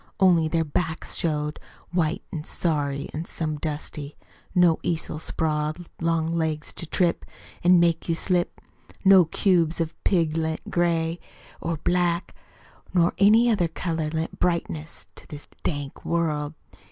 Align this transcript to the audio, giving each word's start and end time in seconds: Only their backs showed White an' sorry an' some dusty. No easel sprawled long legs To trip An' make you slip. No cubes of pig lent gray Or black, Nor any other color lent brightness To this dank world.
Only 0.19 0.47
their 0.47 0.65
backs 0.65 1.13
showed 1.13 1.59
White 1.91 2.23
an' 2.33 2.43
sorry 2.43 3.07
an' 3.13 3.25
some 3.25 3.57
dusty. 3.57 4.17
No 4.55 4.79
easel 4.81 5.19
sprawled 5.19 5.87
long 6.01 6.33
legs 6.33 6.73
To 6.73 6.87
trip 6.87 7.23
An' 7.63 7.79
make 7.79 8.09
you 8.09 8.15
slip. 8.15 8.59
No 9.05 9.25
cubes 9.25 9.79
of 9.79 9.93
pig 10.03 10.35
lent 10.37 10.71
gray 10.71 11.19
Or 11.61 11.77
black, 11.77 12.33
Nor 12.95 13.13
any 13.19 13.47
other 13.51 13.67
color 13.67 14.09
lent 14.09 14.39
brightness 14.39 15.05
To 15.13 15.27
this 15.27 15.47
dank 15.63 16.03
world. 16.03 16.55